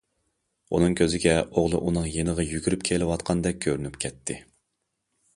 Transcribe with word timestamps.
ئۇنىڭ 0.75 0.93
كۆزىگە 0.99 1.33
ئوغلى 1.41 1.81
ئۇنىڭ 1.89 2.07
يېنىغا 2.13 2.45
يۈگۈرۈپ 2.53 2.85
كېلىۋاتقاندەك 2.89 3.61
كۆرۈنۈپ 3.67 4.01
كەتتى. 4.07 4.39